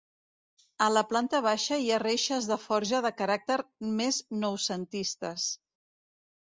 [0.85, 3.59] A la planta baixa hi ha reixes de forja de caràcter
[4.01, 5.49] més noucentistes.